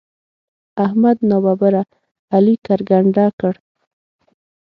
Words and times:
احمد 0.85 1.17
ناببره 1.29 1.81
علي 2.35 2.55
کرکنډه 2.65 3.25
کړ. 3.39 3.53